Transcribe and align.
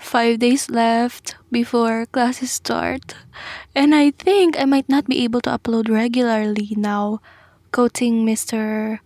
five 0.00 0.40
days 0.40 0.70
left 0.70 1.36
before 1.52 2.06
classes 2.06 2.50
start. 2.50 3.14
And 3.74 3.94
I 3.94 4.10
think 4.10 4.58
I 4.58 4.64
might 4.64 4.88
not 4.88 5.06
be 5.06 5.22
able 5.22 5.40
to 5.42 5.50
upload 5.50 5.88
regularly 5.88 6.72
now, 6.76 7.20
quoting 7.70 8.26
Mr. 8.26 8.98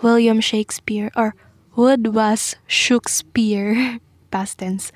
William 0.00 0.40
Shakespeare 0.40 1.10
or 1.16 1.34
Wood 1.74 2.14
was 2.14 2.56
Shakespeare, 2.66 3.98
past 4.30 4.58
tense. 4.58 4.92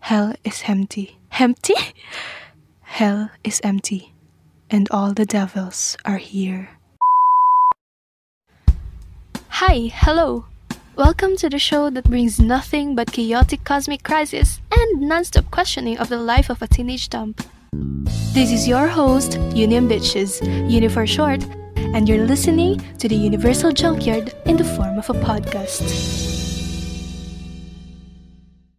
Hell 0.00 0.34
is 0.44 0.62
empty. 0.66 1.18
Empty? 1.38 1.74
Hell 2.80 3.30
is 3.44 3.60
empty, 3.62 4.14
and 4.70 4.88
all 4.90 5.12
the 5.12 5.26
devils 5.26 5.96
are 6.04 6.16
here. 6.16 6.70
Hi, 9.60 9.90
hello. 9.92 10.49
Welcome 11.00 11.36
to 11.36 11.48
the 11.48 11.58
show 11.58 11.88
that 11.88 12.04
brings 12.04 12.38
nothing 12.38 12.94
but 12.94 13.10
chaotic 13.10 13.64
cosmic 13.64 14.02
crisis 14.02 14.60
and 14.70 15.00
non-stop 15.00 15.50
questioning 15.50 15.96
of 15.96 16.10
the 16.10 16.18
life 16.18 16.50
of 16.50 16.60
a 16.60 16.68
teenage 16.68 17.08
dump. 17.08 17.40
This 18.36 18.52
is 18.52 18.68
your 18.68 18.86
host, 18.86 19.40
Union 19.56 19.88
Bitches, 19.88 20.44
Eunie 20.70 20.90
for 20.90 21.06
short, 21.06 21.42
and 21.96 22.06
you're 22.06 22.26
listening 22.26 22.84
to 22.98 23.08
the 23.08 23.16
Eunieversal 23.16 23.72
Junkyard 23.72 24.34
in 24.44 24.58
the 24.58 24.64
form 24.76 24.98
of 24.98 25.08
a 25.08 25.14
podcast. 25.14 25.88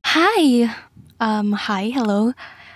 Hi! 0.06 0.76
Um, 1.20 1.54
hi, 1.54 1.90
hello. 1.90 2.34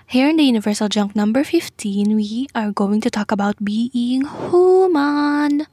Here 0.08 0.28
in 0.28 0.38
the 0.38 0.44
Eunieversal 0.50 0.90
Junk 0.90 1.16
number 1.16 1.44
15, 1.44 2.16
we 2.16 2.48
are 2.56 2.72
going 2.72 3.00
to 3.02 3.12
talk 3.12 3.32
about 3.32 3.64
being 3.64 4.26
human. 4.26 5.68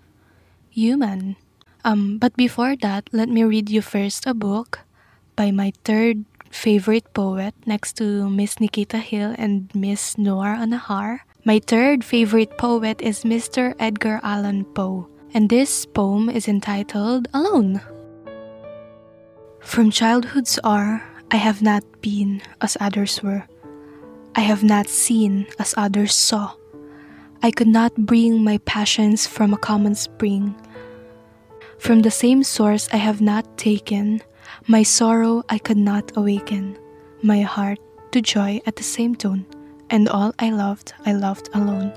Human. 0.69 1.37
Um, 1.85 2.19
but 2.19 2.37
before 2.37 2.77
that, 2.77 3.11
let 3.13 3.29
me 3.29 3.43
read 3.43 3.71
you 3.71 3.83
first 3.83 4.27
a 4.27 4.35
book 4.35 4.81
by 5.35 5.51
my 5.51 5.73
third 5.85 6.25
favorite 6.51 7.13
poet 7.15 7.55
next 7.67 7.97
to 7.97 8.31
Miss 8.31 8.61
Nikita 8.61 9.03
Gill 9.03 9.35
and 9.37 9.73
Miss 9.75 10.17
Noor 10.17 10.55
Unnahar. 10.55 11.21
My 11.45 11.59
third 11.59 12.05
favorite 12.05 12.57
poet 12.57 13.03
is 13.03 13.25
Mr. 13.25 13.75
Edgar 13.81 14.21
Allan 14.23 14.65
Poe, 14.65 15.09
and 15.35 15.51
this 15.51 15.87
poem 15.87 16.31
is 16.31 16.47
entitled 16.47 17.27
Alone. 17.35 17.81
From 19.59 19.91
childhood's 19.91 20.59
hour, 20.63 21.03
I 21.33 21.37
have 21.37 21.63
not 21.63 21.83
been 22.01 22.43
as 22.61 22.77
others 22.79 23.23
were. 23.23 23.43
I 24.37 24.41
have 24.41 24.63
not 24.63 24.87
seen 24.87 25.47
as 25.59 25.75
others 25.77 26.15
saw. 26.15 26.55
I 27.43 27.51
could 27.51 27.67
not 27.67 27.97
bring 27.97 28.45
my 28.45 28.59
passions 28.59 29.27
from 29.27 29.53
a 29.53 29.59
common 29.59 29.97
spring 29.97 30.55
from 31.83 32.03
the 32.03 32.11
same 32.13 32.45
source 32.45 32.89
I 32.93 32.97
have 32.99 33.21
not 33.21 33.59
taken, 33.59 34.23
my 34.69 34.85
sorrow 34.85 35.43
I 35.49 35.59
could 35.59 35.77
not 35.77 36.17
awaken, 36.17 36.79
my 37.25 37.41
heart 37.41 37.81
to 38.13 38.23
joy 38.23 38.61
at 38.67 38.77
the 38.77 38.85
same 38.85 39.17
tone, 39.17 39.45
and 39.91 40.09
all 40.09 40.33
I 40.39 40.51
loved, 40.51 40.95
I 41.05 41.13
loved 41.13 41.51
alone. 41.55 41.93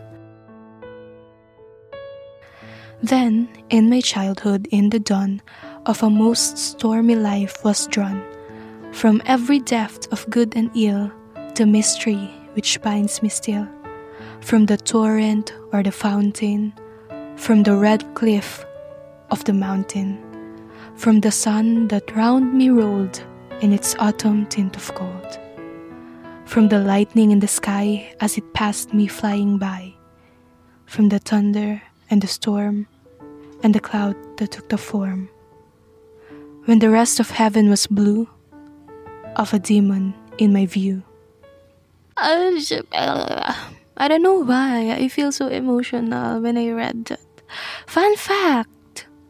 Then, 3.04 3.48
in 3.70 3.92
my 3.92 4.02
childhood, 4.02 4.68
in 4.72 4.90
the 4.90 5.00
dawn 5.00 5.44
of 5.86 6.02
a 6.02 6.10
most 6.10 6.58
stormy 6.58 7.14
life 7.14 7.64
was 7.64 7.86
drawn, 7.86 8.24
from 8.92 9.22
every 9.28 9.60
depth 9.60 10.12
of 10.12 10.28
good 10.32 10.56
and 10.56 10.72
ill, 10.74 11.12
the 11.54 11.68
mystery 11.68 12.34
which 12.54 12.82
binds 12.82 13.22
me 13.22 13.30
still, 13.30 13.68
from 14.42 14.66
the 14.66 14.78
torrent 14.78 15.54
or 15.72 15.84
the 15.84 15.92
fountain, 15.92 16.74
from 17.36 17.62
the 17.62 17.76
red 17.76 18.02
cliff 18.16 18.66
of 19.32 19.44
the 19.46 19.54
mountain, 19.54 20.18
from 20.96 21.22
the 21.22 21.32
sun 21.32 21.88
that 21.90 22.16
round 22.16 22.54
me 22.54 22.70
rolled 22.70 23.24
in 23.62 23.74
its 23.74 23.96
autumn 24.00 24.46
tint 24.48 24.76
of 24.76 24.94
gold, 24.96 25.40
from 26.46 26.70
the 26.70 26.80
lightning 26.80 27.32
in 27.32 27.40
the 27.40 27.48
sky 27.48 28.14
as 28.22 28.38
it 28.38 28.54
passed 28.54 28.94
me 28.94 29.08
flying 29.08 29.58
by, 29.58 29.94
from 30.86 31.10
the 31.10 31.20
thunder 31.20 31.82
and 32.10 32.22
the 32.22 32.28
storm 32.28 32.88
and 33.64 33.74
the 33.74 33.80
cloud 33.80 34.16
that 34.38 34.52
took 34.52 34.70
the 34.70 34.78
form, 34.78 35.30
when 36.66 36.80
the 36.80 36.90
rest 36.90 37.20
of 37.20 37.32
heaven 37.32 37.70
was 37.70 37.88
blue, 37.88 38.30
of 39.36 39.54
a 39.54 39.60
demon 39.60 40.14
in 40.38 40.54
my 40.54 40.66
view. 40.66 41.04
I 42.18 44.08
don't 44.08 44.24
know 44.24 44.40
why 44.40 44.92
I 44.92 45.08
feel 45.08 45.32
so 45.32 45.48
emotional 45.48 46.42
when 46.42 46.58
I 46.58 46.70
read 46.72 47.06
that. 47.06 47.20
Fun 47.88 48.16
fact 48.16 48.70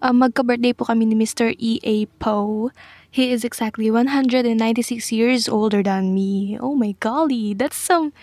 Um, 0.05 0.21
magka-birthday 0.21 0.77
po 0.77 0.85
kami 0.85 1.09
ni 1.09 1.17
Mr. 1.17 1.57
E.A. 1.57 2.05
Poe. 2.21 2.69
He 3.09 3.33
is 3.33 3.41
exactly 3.41 3.89
196 3.89 4.53
years 5.09 5.49
older 5.49 5.81
than 5.81 6.13
me. 6.13 6.61
Oh 6.61 6.77
my 6.77 6.93
golly, 7.01 7.57
that's 7.57 7.73
some 7.73 8.13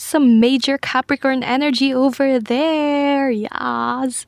some 0.00 0.40
major 0.40 0.80
Capricorn 0.80 1.44
energy 1.44 1.92
over 1.92 2.40
there. 2.40 3.28
Yes. 3.28 4.24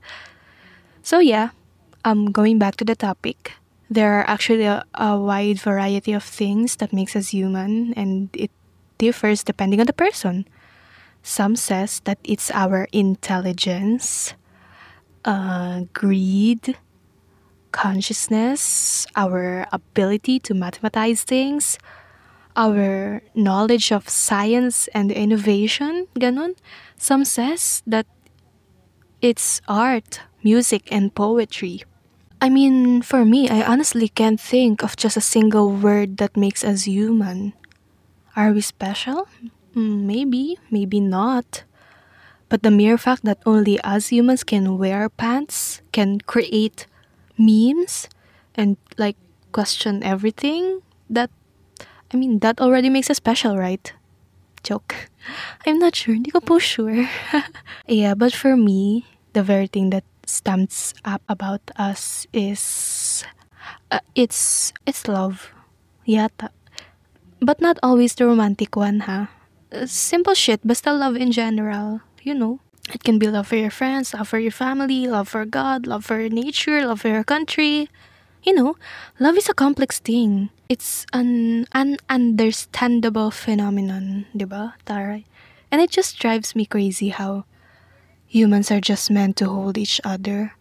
So 1.00 1.16
yeah, 1.16 1.56
um 2.04 2.28
going 2.28 2.60
back 2.60 2.76
to 2.76 2.84
the 2.84 2.93
topic. 2.93 3.56
There 3.88 4.12
are 4.20 4.28
actually 4.28 4.69
a, 4.69 4.84
a 5.00 5.16
wide 5.16 5.56
variety 5.56 6.12
of 6.12 6.28
things 6.28 6.76
that 6.84 6.93
makes 6.93 7.16
us 7.16 7.32
human 7.32 7.97
and 7.97 8.28
it 8.37 8.53
differs 9.00 9.41
depending 9.41 9.81
on 9.81 9.88
the 9.88 9.97
person. 9.97 10.44
Some 11.25 11.56
says 11.56 12.04
that 12.04 12.20
it's 12.20 12.53
our 12.53 12.84
intelligence 12.93 14.37
uh, 15.26 15.82
greed, 15.92 16.78
consciousness, 17.72 19.06
our 19.16 19.66
ability 19.72 20.38
to 20.41 20.54
mathematize 20.54 21.22
things, 21.25 21.78
our 22.56 23.22
knowledge 23.34 23.92
of 23.92 24.09
science 24.09 24.88
and 24.94 25.12
innovation, 25.12 26.06
ganon. 26.14 26.56
Some 26.97 27.25
says 27.25 27.82
that 27.87 28.06
it's 29.20 29.60
art, 29.69 30.20
music, 30.42 30.88
and 30.91 31.14
poetry. 31.14 31.82
I 32.41 32.48
mean, 32.48 33.03
for 33.03 33.25
me, 33.25 33.48
I 33.48 33.62
honestly 33.64 34.08
can't 34.08 34.41
think 34.41 34.82
of 34.82 34.97
just 34.97 35.16
a 35.16 35.20
single 35.25 35.72
word 35.72 36.19
that 36.19 36.37
makes 36.37 36.62
us 36.64 36.84
human. 36.84 37.54
Are 38.37 38.53
we 38.53 38.60
special? 38.60 39.28
Hmm, 39.75 40.06
maybe, 40.06 40.58
maybe 40.70 41.00
not. 41.00 41.64
But 42.49 42.62
the 42.62 42.71
mere 42.71 42.97
fact 42.99 43.25
that 43.25 43.43
only 43.45 43.81
us 43.81 44.09
humans 44.09 44.45
can 44.45 44.79
wear 44.79 45.09
pants, 45.09 45.83
can 45.91 46.21
create 46.21 46.87
memes, 47.37 48.09
and 48.55 48.77
like 48.99 49.17
question 49.51 50.03
everything, 50.03 50.83
that, 51.11 51.31
I 52.12 52.17
mean, 52.17 52.39
that 52.41 52.61
already 52.61 52.89
makes 52.89 53.11
us 53.11 53.17
special, 53.17 53.59
right? 53.59 53.93
Joke. 54.62 54.95
I'm 55.67 55.79
not 55.79 55.97
sure, 55.97 56.15
hindi 56.15 56.31
ko 56.31 56.41
po 56.41 56.59
sure. 56.59 57.09
yeah, 57.89 58.15
but 58.15 58.33
for 58.33 58.56
me, 58.56 59.06
the 59.33 59.43
very 59.43 59.67
thing 59.67 59.91
that 59.91 60.05
stamps 60.27 60.95
up 61.05 61.23
about 61.29 61.62
us 61.77 62.27
is 62.33 63.25
uh, 63.91 64.03
it's 64.15 64.73
it's 64.87 65.06
love. 65.06 65.51
Yata. 66.06 66.51
But 67.43 67.61
not 67.61 67.79
always 67.83 68.15
the 68.15 68.27
romantic 68.27 68.75
one, 68.79 69.01
ha? 69.11 69.29
Uh, 69.75 69.87
simple 69.87 70.35
shit, 70.35 70.62
basta 70.62 70.95
love 70.95 71.19
in 71.19 71.35
general 71.35 72.06
you 72.26 72.34
know, 72.34 72.59
it 72.92 73.04
can 73.04 73.19
be 73.19 73.28
love 73.31 73.47
for 73.47 73.54
your 73.54 73.70
friends, 73.70 74.12
love 74.12 74.26
for 74.26 74.41
your 74.41 74.50
family, 74.50 75.06
love 75.06 75.28
for 75.28 75.47
God, 75.47 75.87
love 75.87 76.04
for 76.04 76.28
nature, 76.28 76.84
love 76.84 77.00
for 77.03 77.09
your 77.09 77.22
country. 77.22 77.88
You 78.42 78.53
know, 78.53 78.75
love 79.20 79.37
is 79.38 79.48
a 79.48 79.54
complex 79.54 80.00
thing. 80.00 80.50
It's 80.69 81.06
an 81.12 81.66
ununderstandable 81.66 83.32
phenomenon, 83.32 84.26
diba, 84.34 84.75
Taray? 84.84 85.25
And 85.70 85.81
it 85.81 85.91
just 85.91 86.19
drives 86.19 86.56
me 86.56 86.66
crazy 86.66 87.10
how 87.10 87.44
humans 88.26 88.72
are 88.72 88.81
just 88.81 89.08
meant 89.08 89.37
to 89.38 89.47
hold 89.48 89.78
each 89.78 90.00
other. 90.03 90.54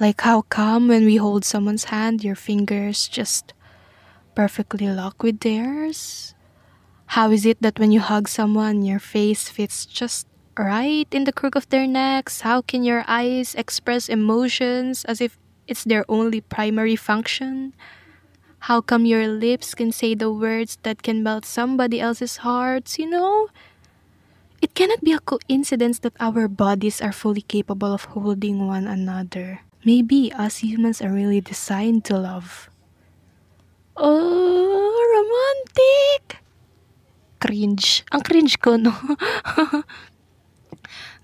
Like 0.00 0.22
how 0.22 0.42
come 0.48 0.88
when 0.88 1.04
we 1.04 1.16
hold 1.16 1.44
someone's 1.44 1.92
hand, 1.92 2.24
your 2.24 2.36
fingers 2.36 3.06
just 3.06 3.52
perfectly 4.34 4.88
lock 4.88 5.22
with 5.22 5.40
theirs? 5.40 6.34
How 7.20 7.30
is 7.30 7.44
it 7.44 7.60
that 7.60 7.78
when 7.78 7.92
you 7.92 8.00
hug 8.00 8.28
someone, 8.28 8.80
your 8.82 8.98
face 8.98 9.48
fits 9.48 9.84
just 9.84 10.26
right 10.58 11.08
in 11.12 11.24
the 11.24 11.32
crook 11.32 11.54
of 11.54 11.68
their 11.68 11.86
necks? 11.86 12.40
How 12.40 12.62
can 12.62 12.82
your 12.82 13.04
eyes 13.06 13.54
express 13.54 14.08
emotions 14.08 15.04
as 15.04 15.20
if 15.20 15.38
it's 15.66 15.84
their 15.84 16.04
only 16.08 16.40
primary 16.40 16.96
function? 16.96 17.74
How 18.66 18.80
come 18.80 19.06
your 19.06 19.28
lips 19.28 19.74
can 19.74 19.92
say 19.92 20.14
the 20.14 20.32
words 20.32 20.78
that 20.82 21.02
can 21.02 21.22
melt 21.22 21.44
somebody 21.44 22.00
else's 22.00 22.38
hearts, 22.38 22.98
you 22.98 23.08
know? 23.08 23.48
It 24.62 24.74
cannot 24.74 25.04
be 25.04 25.12
a 25.12 25.20
coincidence 25.20 26.00
that 26.00 26.16
our 26.18 26.48
bodies 26.48 27.00
are 27.00 27.12
fully 27.12 27.42
capable 27.42 27.92
of 27.92 28.16
holding 28.16 28.66
one 28.66 28.86
another. 28.86 29.60
Maybe 29.84 30.32
us 30.32 30.58
humans 30.58 31.00
are 31.00 31.12
really 31.12 31.40
designed 31.40 32.04
to 32.06 32.18
love. 32.18 32.68
Oh, 33.96 34.90
romantic! 34.90 36.42
Cringe. 37.38 38.02
Ang 38.10 38.22
cringe 38.26 38.58
ko, 38.58 38.76
no? 38.76 38.90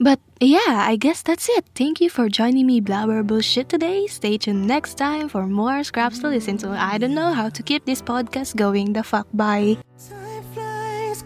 But 0.03 0.19
yeah, 0.41 0.83
I 0.83 0.97
guess 0.97 1.23
that's 1.23 1.49
it. 1.49 1.65
Thank 1.77 2.01
you 2.01 2.11
for 2.11 2.29
joining 2.29 2.67
me 2.67 2.81
blabber 2.81 3.23
bullshit 3.23 3.69
today. 3.69 4.09
Stay 4.09 4.37
tuned 4.37 4.67
next 4.67 4.99
time 4.99 5.29
for 5.29 5.47
more 5.47 5.85
scraps 5.85 6.19
to 6.21 6.29
listen 6.29 6.59
to. 6.59 6.71
I 6.71 6.99
don't 6.99 7.15
know 7.15 7.33
how 7.33 7.49
to 7.51 7.63
keep 7.63 7.85
this 7.85 8.03
podcast 8.03 8.57
going 8.57 8.95
the 8.95 9.05
fuck. 9.05 9.29
Bye. 9.33 9.79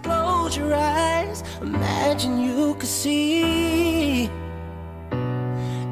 close 0.03 0.57
your 0.59 0.75
eyes, 0.75 1.43
imagine 1.63 2.39
you 2.39 2.75
could 2.75 2.87
see 2.87 4.29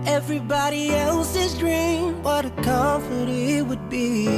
everybody 0.04 0.90
else's 0.90 1.56
dream. 1.56 2.22
What 2.22 2.44
a 2.44 2.50
comfort 2.50 3.30
it 3.30 3.66
would 3.66 3.88
be. 3.88 4.28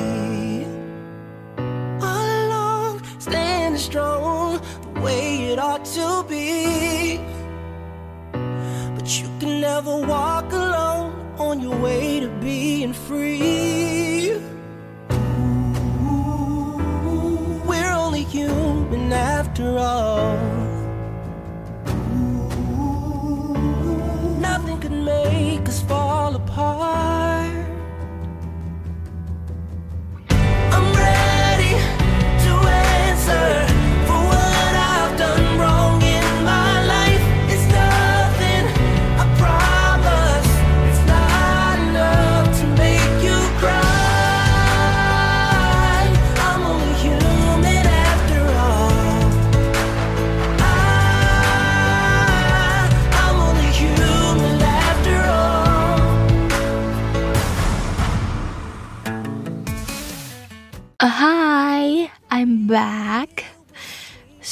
All 2.00 2.28
along, 2.46 3.02
standing 3.18 3.80
strong, 3.80 4.60
the 4.82 5.00
way 5.00 5.50
it 5.50 5.58
ought 5.58 5.84
to 5.98 6.24
be. 6.28 7.25
You 9.18 9.30
can 9.40 9.60
never 9.62 9.96
walk 9.96 10.52
alone 10.52 11.12
on 11.38 11.60
your 11.60 11.74
way 11.78 12.20
to 12.20 12.28
being 12.40 12.92
free. 12.92 14.38
We're 17.66 17.92
only 17.92 18.24
human 18.24 19.10
after 19.12 19.78
all. 19.78 20.65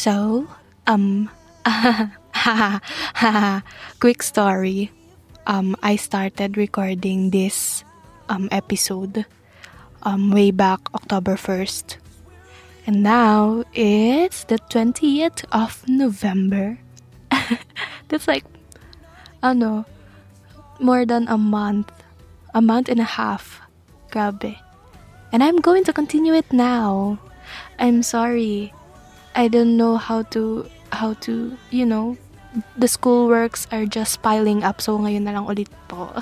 So, 0.04 0.44
um, 0.86 1.32
quick 4.04 4.20
story. 4.20 4.92
Um, 5.48 5.80
I 5.80 5.96
started 5.96 6.60
recording 6.60 7.32
this 7.32 7.88
um 8.28 8.52
episode 8.52 9.24
um 10.04 10.28
way 10.28 10.52
back 10.52 10.84
October 10.92 11.40
1st. 11.40 11.96
And 12.84 13.00
now 13.00 13.64
it's 13.72 14.44
the 14.44 14.60
20th 14.68 15.48
of 15.48 15.80
November. 15.88 16.76
That's 18.12 18.28
like 18.28 18.44
ano, 19.40 19.88
more 20.84 21.08
than 21.08 21.32
a 21.32 21.40
month. 21.40 21.88
A 22.52 22.60
month 22.60 22.92
and 22.92 23.00
a 23.00 23.08
half. 23.08 23.64
Grabe. 24.12 24.60
And 25.32 25.40
I'm 25.40 25.64
going 25.64 25.88
to 25.88 25.96
continue 25.96 26.36
it 26.36 26.52
now. 26.52 27.16
I'm 27.80 28.04
sorry. 28.04 28.76
I 29.34 29.50
don't 29.50 29.76
know 29.76 29.96
how 29.98 30.22
to 30.34 30.70
how 30.94 31.18
to, 31.26 31.58
you 31.70 31.86
know, 31.86 32.16
the 32.78 32.86
school 32.86 33.26
works 33.26 33.66
are 33.74 33.86
just 33.86 34.22
piling 34.22 34.62
up 34.62 34.78
so 34.78 34.94
ngayon 34.98 35.26
na 35.26 35.34
lang 35.34 35.46
ulit 35.46 35.70
po. 35.90 36.14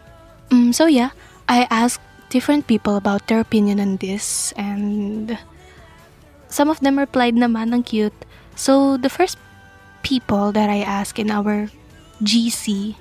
mm, 0.50 0.72
so 0.72 0.88
yeah, 0.88 1.12
I 1.48 1.68
asked 1.68 2.00
different 2.32 2.66
people 2.66 2.96
about 2.96 3.28
their 3.28 3.40
opinion 3.40 3.78
on 3.78 4.00
this 4.00 4.52
and 4.56 5.36
some 6.48 6.72
of 6.72 6.80
them 6.80 6.98
replied 6.98 7.36
naman 7.36 7.76
ng 7.76 7.84
cute. 7.84 8.16
So 8.56 8.96
the 8.96 9.12
first 9.12 9.36
people 10.00 10.52
that 10.52 10.70
I 10.70 10.80
asked 10.80 11.20
in 11.20 11.28
our 11.28 11.68
GC 12.24 12.96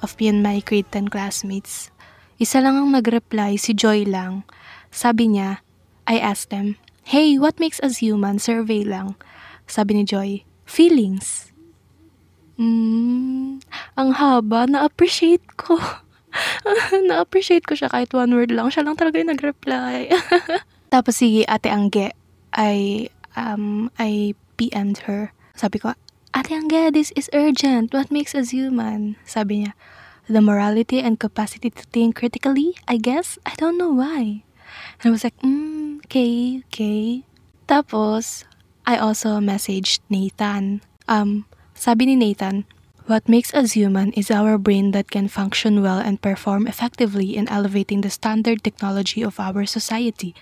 of 0.00 0.16
me 0.18 0.28
and 0.28 0.40
my 0.42 0.64
grade 0.64 0.88
10 0.90 1.12
classmates, 1.12 1.92
isa 2.40 2.58
lang 2.58 2.74
ang 2.78 2.90
nag-reply, 2.94 3.60
si 3.60 3.76
Joy 3.76 4.08
lang. 4.08 4.42
Sabi 4.90 5.34
niya, 5.34 5.62
I 6.06 6.18
asked 6.18 6.50
them, 6.50 6.80
Hey, 7.02 7.38
what 7.38 7.58
makes 7.58 7.82
us 7.82 7.98
human? 7.98 8.38
Survey 8.38 8.86
lang. 8.86 9.18
Sabi 9.66 9.98
ni 9.98 10.04
Joy, 10.06 10.46
feelings. 10.62 11.50
Mm, 12.60 13.58
ang 13.98 14.10
haba, 14.14 14.70
na-appreciate 14.70 15.42
ko. 15.58 15.82
na-appreciate 17.10 17.66
ko 17.66 17.74
siya 17.74 17.90
kahit 17.90 18.14
one 18.14 18.32
word 18.32 18.54
lang. 18.54 18.70
Siya 18.70 18.86
lang 18.86 18.94
talaga 18.94 19.18
yung 19.18 19.34
nag-reply. 19.34 20.14
Tapos 20.94 21.18
si 21.18 21.42
Ate 21.50 21.74
Angge, 21.74 22.14
I, 22.54 23.08
um, 23.34 23.90
I 23.98 24.38
PM'd 24.60 25.10
her. 25.10 25.34
Sabi 25.58 25.82
ko, 25.82 25.98
Ate 26.32 26.54
Angge, 26.54 26.94
this 26.94 27.10
is 27.18 27.28
urgent. 27.34 27.90
What 27.90 28.14
makes 28.14 28.32
us 28.32 28.54
human? 28.54 29.18
Sabi 29.26 29.66
niya, 29.66 29.72
the 30.30 30.40
morality 30.40 31.02
and 31.02 31.18
capacity 31.18 31.68
to 31.68 31.82
think 31.90 32.16
critically, 32.16 32.78
I 32.86 32.96
guess. 32.96 33.38
I 33.44 33.58
don't 33.58 33.76
know 33.76 33.92
why. 33.92 34.46
And 35.02 35.04
I 35.04 35.10
was 35.10 35.24
like, 35.24 35.36
mm, 35.44 35.91
okay, 36.12 36.60
okay. 36.68 37.24
Tapos, 37.64 38.44
I 38.84 39.00
also 39.00 39.40
messaged 39.40 40.04
Nathan. 40.12 40.84
Um, 41.08 41.48
sabi 41.72 42.04
ni 42.04 42.20
Nathan, 42.20 42.68
what 43.08 43.24
makes 43.32 43.56
us 43.56 43.72
human 43.72 44.12
is 44.12 44.28
our 44.28 44.60
brain 44.60 44.92
that 44.92 45.08
can 45.08 45.24
function 45.24 45.80
well 45.80 45.96
and 45.96 46.20
perform 46.20 46.68
effectively 46.68 47.32
in 47.32 47.48
elevating 47.48 48.04
the 48.04 48.12
standard 48.12 48.60
technology 48.60 49.24
of 49.24 49.40
our 49.40 49.64
society. 49.64 50.36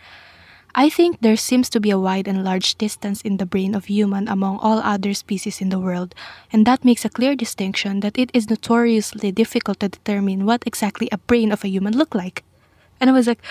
I 0.75 0.91
think 0.91 1.23
there 1.23 1.39
seems 1.39 1.71
to 1.71 1.79
be 1.79 1.95
a 1.95 2.03
wide 2.03 2.27
and 2.27 2.43
large 2.43 2.75
distance 2.75 3.23
in 3.23 3.39
the 3.39 3.47
brain 3.47 3.75
of 3.79 3.87
human 3.87 4.27
among 4.27 4.59
all 4.59 4.83
other 4.83 5.15
species 5.15 5.63
in 5.63 5.71
the 5.71 5.79
world, 5.79 6.19
and 6.51 6.67
that 6.67 6.83
makes 6.83 7.07
a 7.07 7.15
clear 7.15 7.39
distinction 7.39 8.03
that 8.03 8.19
it 8.19 8.31
is 8.35 8.51
notoriously 8.51 9.31
difficult 9.31 9.79
to 9.81 9.95
determine 9.95 10.47
what 10.47 10.67
exactly 10.67 11.07
a 11.15 11.23
brain 11.31 11.55
of 11.55 11.63
a 11.63 11.71
human 11.71 11.95
look 11.95 12.15
like. 12.15 12.43
And 12.99 13.11
I 13.11 13.15
was 13.15 13.27
like, 13.27 13.43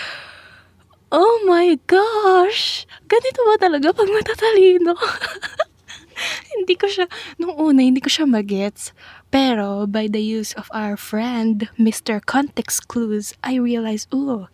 oh 1.11 1.35
my 1.45 1.77
gosh! 1.89 2.85
Ganito 3.09 3.41
ba 3.45 3.55
talaga 3.57 3.93
pag 3.93 4.09
matatalino? 4.09 4.93
hindi 6.57 6.75
ko 6.75 6.85
siya, 6.87 7.05
nung 7.39 7.55
una, 7.55 7.81
hindi 7.81 8.03
ko 8.03 8.09
siya 8.11 8.27
magets. 8.27 8.91
Pero, 9.29 9.85
by 9.85 10.09
the 10.09 10.21
use 10.21 10.53
of 10.57 10.67
our 10.73 10.97
friend, 10.97 11.69
Mr. 11.77 12.19
Context 12.19 12.89
Clues, 12.89 13.33
I 13.45 13.55
realized, 13.55 14.09
ooh, 14.13 14.49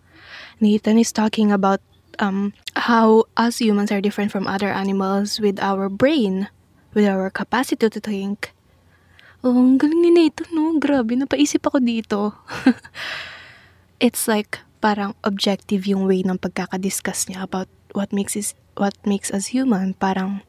Nathan 0.60 1.00
is 1.00 1.12
talking 1.12 1.52
about 1.52 1.82
um, 2.20 2.54
how 2.76 3.26
us 3.36 3.60
humans 3.60 3.92
are 3.92 4.02
different 4.02 4.32
from 4.32 4.48
other 4.48 4.72
animals 4.72 5.40
with 5.40 5.60
our 5.60 5.90
brain, 5.90 6.48
with 6.94 7.06
our 7.06 7.30
capacity 7.30 7.90
to 7.90 8.00
think. 8.00 8.52
Oh, 9.44 9.54
ang 9.54 9.78
galing 9.78 10.02
ni 10.02 10.12
Nathan, 10.12 10.50
no? 10.56 10.80
Grabe, 10.82 11.14
napaisip 11.14 11.62
ako 11.62 11.78
dito. 11.78 12.34
It's 14.06 14.28
like, 14.28 14.60
parang 14.86 15.18
objective 15.26 15.90
yung 15.90 16.06
way 16.06 16.22
ng 16.22 16.38
pagkakadiscuss 16.38 17.26
niya 17.26 17.42
about 17.42 17.66
what 17.98 18.14
makes 18.14 18.38
is 18.38 18.54
what 18.78 18.94
makes 19.02 19.34
us 19.34 19.50
human. 19.50 19.98
Parang, 19.98 20.46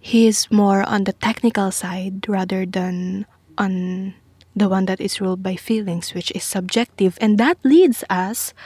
he 0.00 0.24
is 0.24 0.48
more 0.48 0.80
on 0.88 1.04
the 1.04 1.12
technical 1.12 1.68
side 1.68 2.24
rather 2.24 2.64
than 2.64 3.28
on 3.60 4.16
the 4.56 4.72
one 4.72 4.88
that 4.88 5.04
is 5.04 5.20
ruled 5.20 5.44
by 5.44 5.52
feelings, 5.52 6.16
which 6.16 6.32
is 6.32 6.48
subjective. 6.48 7.20
And 7.20 7.36
that 7.36 7.60
leads 7.60 8.08
us 8.08 8.56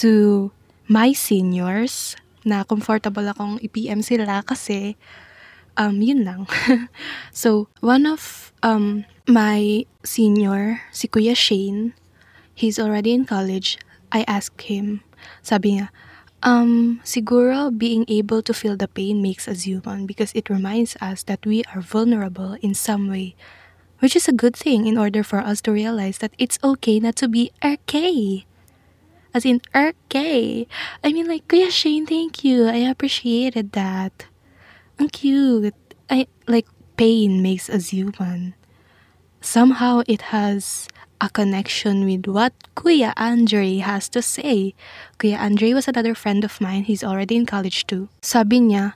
to 0.00 0.48
my 0.88 1.12
seniors 1.12 2.16
na 2.40 2.64
comfortable 2.64 3.28
akong 3.28 3.60
i-PM 3.60 4.00
sila 4.00 4.40
kasi 4.40 4.96
um, 5.76 6.00
yun 6.00 6.24
lang. 6.24 6.48
so, 7.36 7.68
one 7.84 8.08
of 8.08 8.48
um, 8.64 9.04
my 9.28 9.84
senior, 10.08 10.80
si 10.88 11.04
Kuya 11.04 11.36
Shane, 11.36 11.92
he's 12.56 12.80
already 12.80 13.12
in 13.12 13.28
college. 13.28 13.76
I 14.12 14.24
asked 14.26 14.62
him, 14.66 15.02
sabi 15.42 15.78
niya, 15.78 15.88
um, 16.42 17.00
siguro 17.04 17.70
being 17.70 18.04
able 18.08 18.42
to 18.42 18.54
feel 18.54 18.76
the 18.76 18.88
pain 18.88 19.22
makes 19.22 19.46
us 19.46 19.68
human 19.68 20.06
because 20.06 20.32
it 20.34 20.48
reminds 20.48 20.96
us 21.00 21.22
that 21.24 21.44
we 21.44 21.62
are 21.74 21.80
vulnerable 21.80 22.56
in 22.60 22.74
some 22.74 23.08
way, 23.08 23.36
which 24.00 24.16
is 24.16 24.28
a 24.28 24.36
good 24.36 24.56
thing 24.56 24.86
in 24.86 24.96
order 24.96 25.22
for 25.22 25.38
us 25.38 25.60
to 25.62 25.72
realize 25.72 26.18
that 26.18 26.32
it's 26.38 26.58
okay 26.64 26.98
not 26.98 27.16
to 27.16 27.28
be 27.28 27.52
okay. 27.64 28.46
As 29.32 29.44
in, 29.44 29.60
okay. 29.74 30.66
I 31.04 31.12
mean, 31.12 31.28
like, 31.28 31.46
Kuya 31.46 31.70
Shane, 31.70 32.04
thank 32.04 32.42
you. 32.42 32.66
I 32.66 32.82
appreciated 32.90 33.72
that. 33.72 34.26
Ang 34.98 35.08
cute. 35.08 35.74
I, 36.10 36.26
like, 36.48 36.66
pain 36.96 37.40
makes 37.40 37.70
us 37.70 37.94
human. 37.94 38.54
Somehow 39.40 40.02
it 40.08 40.34
has 40.34 40.88
a 41.20 41.28
connection 41.28 42.04
with 42.04 42.26
what 42.26 42.52
Kuya 42.74 43.12
Andre 43.16 43.78
has 43.78 44.08
to 44.10 44.22
say. 44.22 44.74
Kuya 45.18 45.38
Andre 45.38 45.74
was 45.74 45.86
another 45.86 46.14
friend 46.14 46.44
of 46.44 46.60
mine. 46.60 46.84
He's 46.84 47.04
already 47.04 47.36
in 47.36 47.46
college 47.46 47.86
too. 47.86 48.08
Sabi 48.22 48.60
niya, 48.60 48.94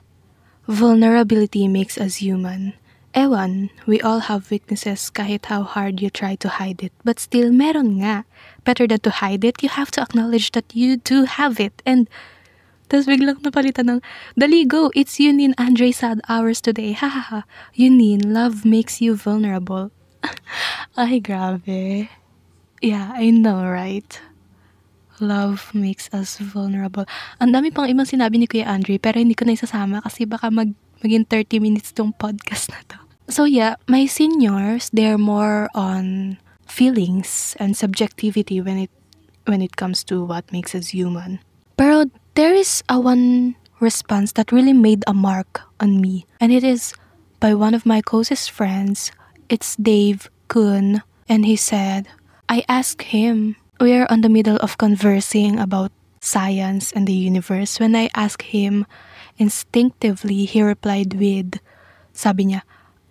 vulnerability 0.67 1.67
makes 1.67 1.97
us 1.97 2.17
human. 2.17 2.73
Ewan, 3.15 3.69
we 3.87 4.01
all 4.01 4.27
have 4.27 4.51
weaknesses 4.51 5.07
kahit 5.07 5.47
how 5.47 5.63
hard 5.63 6.01
you 6.03 6.09
try 6.09 6.35
to 6.35 6.59
hide 6.59 6.83
it. 6.83 6.91
But 7.05 7.19
still, 7.19 7.47
meron 7.47 8.03
nga. 8.03 8.25
Better 8.67 8.87
than 8.87 8.99
to 9.07 9.23
hide 9.23 9.45
it, 9.45 9.63
you 9.63 9.69
have 9.69 9.89
to 9.95 10.01
acknowledge 10.01 10.51
that 10.51 10.67
you 10.75 10.97
do 10.97 11.23
have 11.23 11.59
it. 11.59 11.81
And 11.85 12.09
Tapos 12.85 13.09
biglang 13.09 13.41
napalitan 13.41 13.97
ng, 13.97 14.01
Dali, 14.37 14.61
go! 14.67 14.93
It's 14.93 15.17
Yunin 15.17 15.57
Andre 15.57 15.89
sad 15.89 16.21
hours 16.29 16.61
today. 16.61 16.93
Ha 16.93 17.09
ha 17.09 17.23
ha. 17.33 17.41
Yunin, 17.73 18.29
love 18.29 18.61
makes 18.61 19.01
you 19.01 19.17
vulnerable. 19.17 19.89
Ay, 20.99 21.19
grabe. 21.19 22.09
Yeah, 22.81 23.13
I 23.15 23.31
know, 23.31 23.63
right? 23.65 24.07
Love 25.23 25.71
makes 25.71 26.11
us 26.11 26.37
vulnerable. 26.43 27.07
Ang 27.39 27.55
dami 27.55 27.71
pang 27.71 27.87
ibang 27.87 28.07
sinabi 28.07 28.35
ni 28.35 28.47
Kuya 28.47 28.67
Andre, 28.67 28.99
pero 28.99 29.15
hindi 29.15 29.33
ko 29.33 29.47
na 29.47 29.55
isasama 29.55 30.03
kasi 30.03 30.27
baka 30.27 30.51
mag, 30.51 30.75
maging 30.99 31.23
30 31.27 31.63
minutes 31.63 31.95
tong 31.95 32.11
podcast 32.11 32.69
na 32.75 32.83
to. 32.91 32.99
So 33.31 33.47
yeah, 33.47 33.79
my 33.87 34.05
seniors, 34.05 34.91
they're 34.93 35.17
more 35.17 35.71
on 35.73 36.37
feelings 36.67 37.55
and 37.57 37.73
subjectivity 37.77 38.61
when 38.61 38.77
it 38.77 38.91
when 39.45 39.61
it 39.61 39.77
comes 39.77 40.03
to 40.11 40.25
what 40.25 40.45
makes 40.51 40.75
us 40.75 40.93
human. 40.93 41.39
Pero 41.77 42.05
there 42.35 42.53
is 42.53 42.83
a 42.89 42.99
one 42.99 43.55
response 43.79 44.33
that 44.33 44.51
really 44.51 44.73
made 44.73 45.03
a 45.07 45.13
mark 45.13 45.61
on 45.79 46.01
me, 46.01 46.25
and 46.39 46.51
it 46.51 46.63
is 46.63 46.93
by 47.39 47.53
one 47.53 47.73
of 47.73 47.85
my 47.85 48.01
closest 48.01 48.51
friends. 48.51 49.11
It's 49.47 49.75
Dave 49.75 50.29
Kuhn, 50.47 51.03
and 51.29 51.45
he 51.45 51.55
said, 51.55 52.07
I 52.49 52.65
asked 52.67 53.13
him, 53.13 53.55
we 53.79 53.93
are 53.93 54.07
on 54.09 54.21
the 54.21 54.29
middle 54.29 54.57
of 54.57 54.77
conversing 54.77 55.59
about 55.59 55.91
science 56.19 56.91
and 56.91 57.05
the 57.05 57.13
universe. 57.13 57.79
When 57.79 57.95
I 57.95 58.09
asked 58.15 58.57
him, 58.57 58.87
instinctively 59.37 60.45
he 60.45 60.63
replied 60.63 61.13
with, 61.13 61.59
sabi 62.11 62.45
niya, 62.45 62.61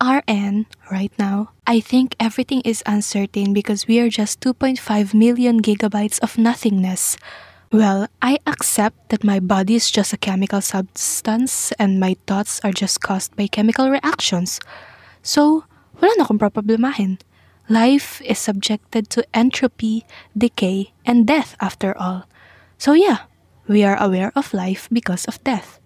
RN, 0.02 0.66
right 0.90 1.12
now, 1.18 1.54
I 1.68 1.78
think 1.78 2.16
everything 2.18 2.62
is 2.62 2.82
uncertain 2.84 3.54
because 3.54 3.86
we 3.86 4.00
are 4.00 4.10
just 4.10 4.40
2.5 4.40 5.14
million 5.14 5.62
gigabytes 5.62 6.18
of 6.18 6.36
nothingness. 6.36 7.16
Well, 7.70 8.08
I 8.20 8.38
accept 8.46 9.10
that 9.10 9.22
my 9.22 9.38
body 9.38 9.76
is 9.76 9.90
just 9.90 10.12
a 10.12 10.18
chemical 10.18 10.60
substance 10.60 11.70
and 11.78 12.00
my 12.00 12.16
thoughts 12.26 12.60
are 12.64 12.72
just 12.74 13.00
caused 13.02 13.36
by 13.36 13.46
chemical 13.46 13.88
reactions. 13.88 14.58
So, 15.22 15.64
wala 16.00 16.12
na 16.18 16.24
akong 16.24 16.40
problemahin. 16.40 17.18
Life 17.68 18.20
is 18.24 18.38
subjected 18.38 19.08
to 19.16 19.24
entropy, 19.32 20.04
decay, 20.36 20.92
and 21.08 21.24
death 21.26 21.56
after 21.60 21.96
all. 21.96 22.28
So 22.76 22.92
yeah, 22.92 23.30
we 23.68 23.84
are 23.84 23.96
aware 23.96 24.32
of 24.36 24.52
life 24.52 24.88
because 24.92 25.24
of 25.24 25.42
death. 25.44 25.80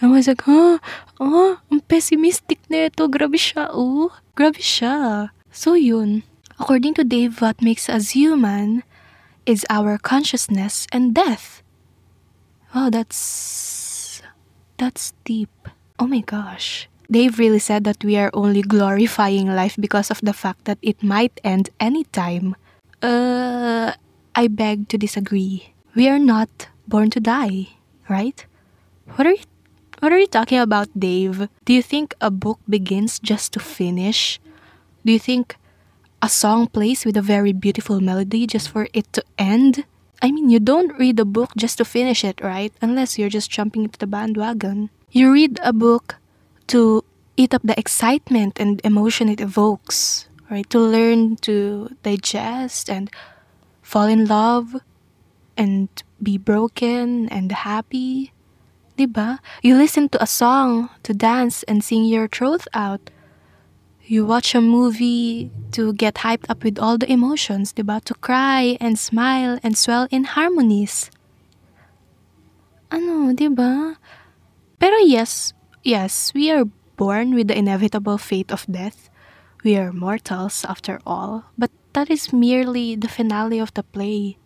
I 0.00 0.08
was 0.08 0.28
like, 0.28 0.44
huh? 0.44 0.78
Oh, 1.20 1.56
ang 1.72 1.80
pessimistic 1.88 2.60
na 2.68 2.92
ito. 2.92 3.08
Grabe 3.08 3.40
siya, 3.40 3.72
oh. 3.72 4.12
Grabe 4.36 4.60
siya. 4.60 5.28
So 5.48 5.72
yun. 5.72 6.24
According 6.60 7.00
to 7.00 7.04
Dave, 7.04 7.40
what 7.40 7.60
makes 7.64 7.88
us 7.88 8.12
human 8.12 8.84
is 9.44 9.64
our 9.68 9.96
consciousness 9.96 10.86
and 10.92 11.14
death. 11.14 11.62
Wow, 12.74 12.90
that's... 12.90 14.20
That's 14.76 15.16
deep. 15.24 15.52
Oh 15.98 16.06
my 16.06 16.20
gosh. 16.20 16.88
Dave 17.10 17.38
really 17.38 17.58
said 17.58 17.84
that 17.84 18.02
we 18.04 18.16
are 18.16 18.30
only 18.34 18.62
glorifying 18.62 19.46
life 19.54 19.76
because 19.78 20.10
of 20.10 20.20
the 20.22 20.32
fact 20.32 20.64
that 20.64 20.78
it 20.82 21.02
might 21.02 21.40
end 21.44 21.70
anytime. 21.78 22.56
Uh, 23.02 23.92
I 24.34 24.48
beg 24.48 24.88
to 24.88 24.98
disagree. 24.98 25.72
We 25.94 26.08
are 26.08 26.18
not 26.18 26.68
born 26.88 27.10
to 27.10 27.20
die, 27.20 27.68
right? 28.08 28.44
What 29.14 29.26
are 29.26 29.32
you 29.32 29.44
what 30.00 30.12
are 30.12 30.18
you 30.18 30.26
talking 30.26 30.58
about, 30.58 30.92
Dave? 30.92 31.48
Do 31.64 31.72
you 31.72 31.80
think 31.80 32.14
a 32.20 32.30
book 32.30 32.60
begins 32.68 33.18
just 33.18 33.54
to 33.54 33.60
finish? 33.60 34.38
Do 35.06 35.12
you 35.12 35.18
think 35.18 35.56
a 36.20 36.28
song 36.28 36.66
plays 36.66 37.06
with 37.06 37.16
a 37.16 37.22
very 37.22 37.52
beautiful 37.52 38.00
melody 38.00 38.46
just 38.46 38.68
for 38.68 38.88
it 38.92 39.10
to 39.14 39.24
end? 39.38 39.84
I 40.20 40.32
mean, 40.32 40.50
you 40.50 40.60
don't 40.60 40.92
read 40.98 41.18
a 41.20 41.24
book 41.24 41.52
just 41.56 41.78
to 41.78 41.84
finish 41.84 42.24
it, 42.24 42.42
right? 42.42 42.72
Unless 42.82 43.18
you're 43.18 43.32
just 43.32 43.50
jumping 43.50 43.84
into 43.84 43.98
the 43.98 44.06
bandwagon. 44.06 44.90
You 45.10 45.32
read 45.32 45.60
a 45.62 45.72
book 45.72 46.16
to 46.68 47.04
eat 47.36 47.54
up 47.54 47.62
the 47.62 47.78
excitement 47.78 48.58
and 48.58 48.80
emotion 48.84 49.28
it 49.28 49.40
evokes, 49.40 50.28
right? 50.50 50.68
To 50.70 50.78
learn 50.78 51.36
to 51.48 51.90
digest 52.02 52.88
and 52.88 53.10
fall 53.82 54.06
in 54.06 54.26
love 54.26 54.76
and 55.56 55.88
be 56.22 56.38
broken 56.38 57.28
and 57.28 57.52
happy. 57.52 58.32
Diba? 58.96 59.38
You 59.62 59.76
listen 59.76 60.08
to 60.10 60.22
a 60.22 60.26
song 60.26 60.88
to 61.02 61.12
dance 61.12 61.62
and 61.64 61.84
sing 61.84 62.04
your 62.04 62.28
truth 62.28 62.66
out. 62.72 63.10
You 64.06 64.24
watch 64.24 64.54
a 64.54 64.60
movie 64.60 65.50
to 65.72 65.92
get 65.92 66.22
hyped 66.22 66.46
up 66.48 66.62
with 66.62 66.78
all 66.78 66.96
the 66.96 67.10
emotions, 67.10 67.72
diba? 67.72 68.02
To 68.04 68.14
cry 68.14 68.78
and 68.80 68.98
smile 68.98 69.58
and 69.62 69.76
swell 69.76 70.06
in 70.10 70.24
harmonies. 70.24 71.10
Ano, 72.90 73.34
diba? 73.34 73.96
Pero 74.78 74.96
yes, 75.02 75.52
yes, 75.86 76.34
we 76.34 76.50
are 76.50 76.66
born 76.96 77.34
with 77.34 77.48
the 77.48 77.56
inevitable 77.56 78.18
fate 78.18 78.50
of 78.50 78.66
death. 78.66 79.08
We 79.62 79.76
are 79.76 79.92
mortals 79.92 80.64
after 80.68 81.00
all, 81.06 81.44
but 81.56 81.70
that 81.94 82.10
is 82.10 82.32
merely 82.32 82.96
the 82.96 83.08
finale 83.08 83.58
of 83.58 83.72
the 83.74 83.82
play. 83.82 84.36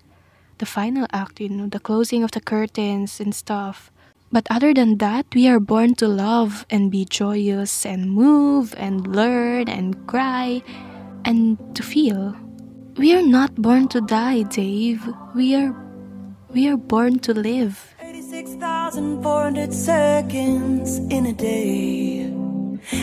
The 0.59 0.67
final 0.67 1.07
act, 1.13 1.41
you 1.41 1.49
know, 1.49 1.67
the 1.67 1.81
closing 1.81 2.23
of 2.23 2.33
the 2.33 2.41
curtains 2.41 3.19
and 3.19 3.35
stuff. 3.35 3.91
But 4.31 4.47
other 4.51 4.73
than 4.75 4.99
that, 4.99 5.27
we 5.35 5.49
are 5.49 5.59
born 5.59 5.95
to 5.97 6.07
love 6.07 6.67
and 6.71 6.91
be 6.91 7.05
joyous 7.05 7.85
and 7.85 8.13
move 8.13 8.75
and 8.77 9.07
learn 9.17 9.69
and 9.69 10.07
cry 10.07 10.63
and 11.25 11.59
to 11.75 11.83
feel. 11.83 12.37
We 12.97 13.17
are 13.17 13.27
not 13.27 13.57
born 13.57 13.89
to 13.89 14.01
die, 14.01 14.43
Dave. 14.43 15.03
We 15.35 15.57
are 15.57 15.75
we 16.53 16.69
are 16.69 16.77
born 16.77 17.19
to 17.21 17.33
live. 17.33 17.90
86,400 18.33 19.73
seconds 19.75 20.99
in 21.11 21.27
a 21.27 21.33
day. 21.33 22.33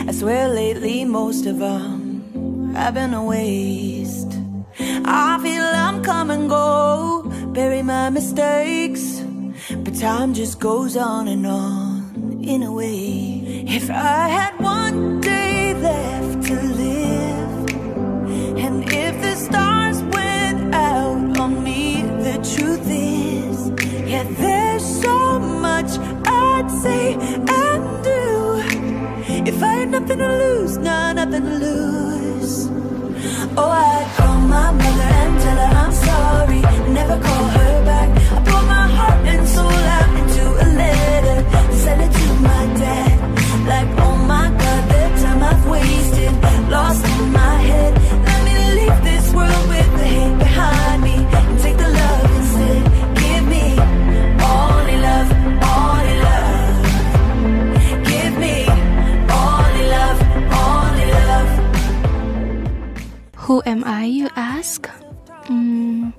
I 0.08 0.12
swear 0.12 0.48
lately 0.48 1.04
most 1.04 1.44
of 1.44 1.58
them 1.58 2.74
have 2.74 2.94
been 2.94 3.12
a 3.12 3.22
waste. 3.22 4.32
I 4.80 5.38
feel 5.42 5.62
I'm 5.62 6.02
come 6.02 6.30
and 6.30 6.48
go, 6.48 7.30
bury 7.52 7.82
my 7.82 8.08
mistakes. 8.08 9.22
But 9.84 9.96
time 9.96 10.32
just 10.32 10.60
goes 10.60 10.96
on 10.96 11.28
and 11.28 11.46
on 11.46 12.40
in 12.42 12.62
a 12.62 12.72
way. 12.72 13.66
If 13.68 13.90
I 13.90 14.28
had 14.28 14.58
one 14.58 15.20
day 15.20 15.37
say 26.68 27.14
and 27.14 28.04
do. 28.04 28.62
If 29.50 29.62
I 29.62 29.72
had 29.80 29.90
nothing 29.90 30.18
to 30.18 30.28
lose, 30.28 30.76
nah, 30.78 31.12
nothing 31.12 31.44
to 31.44 31.54
lose. 31.66 32.68
Oh, 33.56 33.70
I'd 33.70 33.87
I, 63.98 64.04
you 64.06 64.30
ask? 64.36 64.86
Mm, 65.50 66.14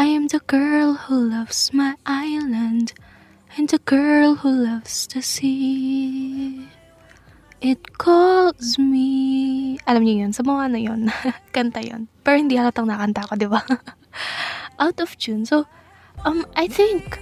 I 0.00 0.06
am 0.08 0.32
the 0.32 0.40
girl 0.48 0.94
who 0.94 1.28
loves 1.28 1.68
my 1.76 1.92
island 2.06 2.96
and 3.52 3.68
the 3.68 3.76
girl 3.84 4.40
who 4.40 4.48
loves 4.48 5.04
the 5.12 5.20
sea. 5.20 6.64
It 7.60 8.00
calls 8.00 8.80
me. 8.80 9.76
Alam 9.84 10.08
niyo 10.08 10.24
yun, 10.24 10.32
sa 10.32 10.40
mga 10.40 10.72
ano 10.72 10.78
yun, 10.80 11.00
kanta 11.54 11.84
yun. 11.84 12.08
Pero 12.24 12.40
hindi 12.40 12.56
halatang 12.56 12.88
nakanta 12.88 13.28
ko, 13.28 13.36
di 13.36 13.44
ba? 13.44 13.60
Out 14.80 14.96
of 14.96 15.12
tune. 15.20 15.44
So, 15.44 15.68
um, 16.24 16.48
I 16.56 16.64
think 16.64 17.20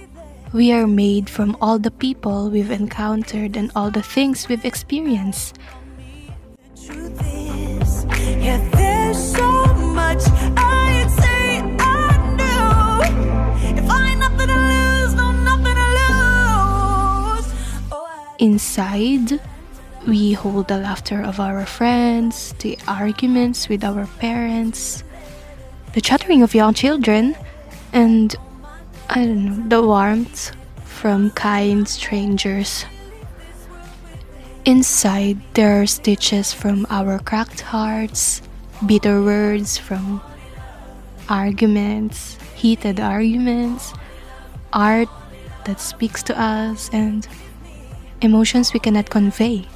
we 0.55 0.71
are 0.71 0.87
made 0.87 1.27
from 1.27 1.59
all 1.59 1.83
the 1.83 1.91
people 1.91 2.47
we've 2.47 2.71
encountered 2.71 3.59
and 3.59 3.75
all 3.75 3.91
the 3.91 4.05
things 4.07 4.47
we've 4.47 4.63
experienced. 4.63 5.59
Inside, 18.37 19.39
we 20.05 20.33
hold 20.33 20.67
the 20.67 20.77
laughter 20.77 21.21
of 21.21 21.39
our 21.39 21.65
friends, 21.65 22.53
the 22.59 22.77
arguments 22.87 23.67
with 23.67 23.83
our 23.83 24.05
parents, 24.19 25.03
the 25.93 26.01
chattering 26.01 26.43
of 26.43 26.53
young 26.53 26.73
children, 26.73 27.35
and 27.93 28.35
I 29.09 29.25
don't 29.25 29.45
know, 29.45 29.69
the 29.69 29.87
warmth 29.87 30.51
from 30.83 31.31
kind 31.31 31.87
strangers. 31.87 32.85
Inside, 34.65 35.37
there 35.53 35.79
are 35.79 35.85
stitches 35.85 36.51
from 36.51 36.87
our 36.89 37.19
cracked 37.19 37.61
hearts, 37.61 38.41
bitter 38.83 39.21
words 39.21 39.77
from 39.77 40.19
arguments, 41.29 42.41
heated 42.57 42.99
arguments, 42.99 43.93
art 44.73 45.07
that 45.65 45.79
speaks 45.79 46.23
to 46.23 46.33
us, 46.33 46.89
and 46.89 47.27
emotions 48.21 48.73
we 48.73 48.79
cannot 48.81 49.11
convey. 49.11 49.69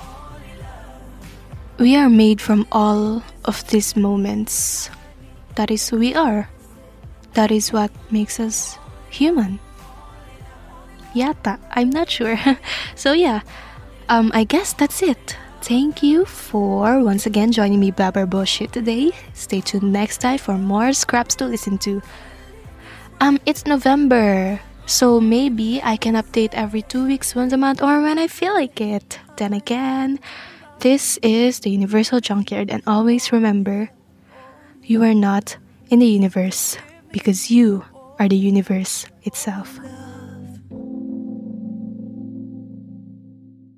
We 1.78 1.96
are 1.96 2.10
made 2.10 2.42
from 2.42 2.66
all 2.72 3.22
of 3.46 3.62
these 3.70 3.96
moments. 3.96 4.90
That 5.54 5.70
is 5.70 5.88
who 5.88 6.00
we 6.00 6.16
are. 6.16 6.50
That 7.38 7.52
is 7.52 7.72
what 7.72 7.92
makes 8.10 8.40
us 8.40 8.80
human. 9.12 9.60
Yata, 11.14 11.60
I'm 11.78 11.92
not 11.92 12.10
sure. 12.10 12.42
so 12.96 13.14
yeah, 13.14 13.42
um, 14.10 14.32
I 14.34 14.44
guess 14.44 14.74
that's 14.74 15.02
it. 15.02 15.38
Thank 15.62 16.02
you 16.04 16.26
for 16.26 17.02
once 17.04 17.26
again 17.26 17.52
joining 17.52 17.80
me 17.80 17.92
blabber 17.92 18.26
bullshit 18.26 18.74
today. 18.74 19.12
Stay 19.34 19.62
tuned 19.62 19.94
next 19.94 20.20
time 20.20 20.38
for 20.40 20.58
more 20.58 20.94
scraps 20.94 21.36
to 21.36 21.46
listen 21.46 21.78
to. 21.80 22.02
Um, 23.22 23.40
it's 23.46 23.66
November, 23.66 24.60
so 24.86 25.20
maybe 25.20 25.82
I 25.84 25.98
can 25.98 26.16
update 26.16 26.54
every 26.54 26.82
two 26.82 27.06
weeks, 27.06 27.36
once 27.36 27.54
a 27.54 27.58
month, 27.58 27.82
or 27.82 28.02
when 28.02 28.18
I 28.18 28.28
feel 28.28 28.54
like 28.54 28.80
it. 28.82 29.20
Then 29.38 29.54
again, 29.54 30.20
this 30.80 31.20
is 31.22 31.60
the 31.60 31.78
Eunieversal 31.78 32.22
Junkyard, 32.22 32.70
and 32.72 32.82
always 32.88 33.32
remember, 33.32 33.92
you 34.84 35.04
are 35.04 35.14
not 35.14 35.58
in 35.90 36.00
the 36.00 36.08
universe 36.08 36.78
because 37.12 37.52
you 37.52 37.84
are 38.18 38.30
the 38.30 38.38
universe 38.38 39.06
itself. 39.24 39.78